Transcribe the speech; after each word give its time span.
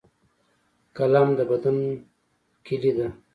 قلم 0.95 1.27
د 1.37 1.39
بدلون 1.49 1.77
کلۍ 2.65 2.91
ده 2.97 3.07